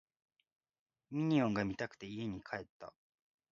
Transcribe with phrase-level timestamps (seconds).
[1.11, 2.91] ミニオンが見たくて家に帰った